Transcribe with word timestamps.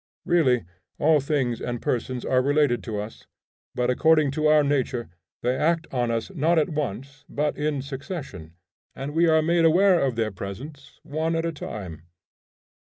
Really, 0.25 0.63
all 0.97 1.19
things 1.19 1.61
and 1.61 1.79
persons 1.79 2.25
are 2.25 2.41
related 2.41 2.83
to 2.85 2.99
us, 2.99 3.27
but 3.75 3.91
according 3.91 4.31
to 4.31 4.47
our 4.47 4.63
nature 4.63 5.11
they 5.43 5.55
act 5.55 5.85
on 5.93 6.09
us 6.09 6.31
not 6.33 6.57
at 6.57 6.69
once 6.69 7.23
but 7.29 7.55
in 7.55 7.83
succession, 7.83 8.55
and 8.95 9.13
we 9.13 9.27
are 9.27 9.43
made 9.43 9.63
aware 9.63 9.99
of 9.99 10.15
their 10.15 10.31
presence 10.31 10.99
one 11.03 11.35
at 11.35 11.45
a 11.45 11.51
time. 11.51 12.01